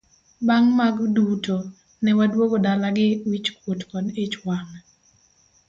Bang' 0.47 0.71
mag 0.79 0.95
duto 1.15 1.57
ne 2.03 2.11
waduogo 2.17 2.57
dala 2.65 2.89
gi 2.97 3.07
wich 3.29 3.49
kuot 3.57 3.81
kod 3.89 4.05
ich 4.23 4.35
wang'. 4.47 4.73